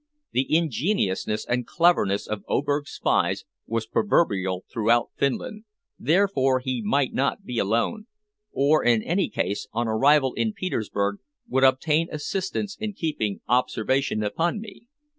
[0.31, 5.65] The ingeniousness and cleverness of Oberg's spies was proverbial throughout Finland,
[5.99, 8.07] therefore he might not be alone,
[8.51, 11.17] or in any case, on arrival in Petersburg
[11.47, 14.87] would obtain assistance in keeping observation upon me.